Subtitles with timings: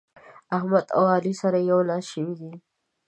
[0.57, 2.51] احمد او علي سره يو لاس شوي دي.